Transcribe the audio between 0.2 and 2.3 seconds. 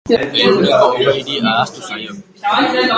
Ehuneko hogeiri ahaztu zaio.